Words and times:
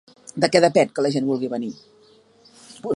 De 0.43 0.47
què 0.53 0.61
depèn 0.65 0.93
que 0.95 1.03
la 1.07 1.11
gent 1.17 1.29
vulgui 1.29 1.51
venir? 1.53 1.71